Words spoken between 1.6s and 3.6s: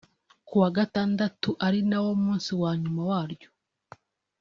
ari na wo munsi wa nyuma waryo